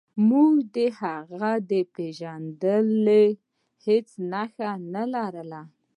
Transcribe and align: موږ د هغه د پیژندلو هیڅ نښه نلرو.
موږ 0.29 0.53
د 0.75 0.77
هغه 0.99 1.51
د 1.71 1.73
پیژندلو 1.95 3.23
هیڅ 3.85 4.07
نښه 4.31 4.69
نلرو. 4.93 5.61